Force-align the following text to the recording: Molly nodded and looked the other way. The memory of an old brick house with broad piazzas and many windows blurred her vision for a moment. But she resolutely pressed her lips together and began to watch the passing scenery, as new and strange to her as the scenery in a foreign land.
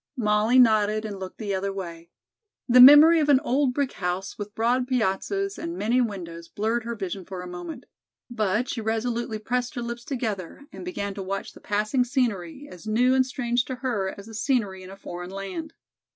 Molly 0.17 0.57
nodded 0.57 1.05
and 1.05 1.19
looked 1.19 1.37
the 1.37 1.53
other 1.53 1.71
way. 1.71 2.09
The 2.67 2.81
memory 2.81 3.19
of 3.19 3.29
an 3.29 3.39
old 3.41 3.71
brick 3.75 3.91
house 3.91 4.35
with 4.35 4.55
broad 4.55 4.87
piazzas 4.87 5.59
and 5.59 5.77
many 5.77 6.01
windows 6.01 6.47
blurred 6.47 6.85
her 6.85 6.95
vision 6.95 7.23
for 7.23 7.43
a 7.43 7.47
moment. 7.47 7.83
But 8.27 8.67
she 8.67 8.81
resolutely 8.81 9.37
pressed 9.37 9.75
her 9.75 9.83
lips 9.83 10.03
together 10.03 10.65
and 10.71 10.83
began 10.83 11.13
to 11.13 11.21
watch 11.21 11.53
the 11.53 11.61
passing 11.61 12.03
scenery, 12.03 12.67
as 12.67 12.87
new 12.87 13.13
and 13.13 13.23
strange 13.23 13.63
to 13.65 13.75
her 13.75 14.15
as 14.17 14.25
the 14.25 14.33
scenery 14.33 14.81
in 14.81 14.89
a 14.89 14.97
foreign 14.97 15.29
land. 15.29 15.71